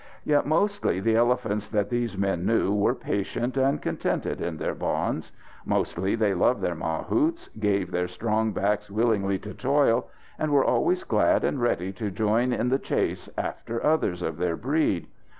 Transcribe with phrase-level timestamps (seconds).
[0.23, 5.31] Yet mostly the elephants that these men knew were patient and contented in their bonds.
[5.63, 10.07] Mostly they loved their mahouts, gave their strong backs willingly to toil,
[10.39, 14.55] and were always glad and ready to join in the chase after others of their
[14.57, 15.05] breed.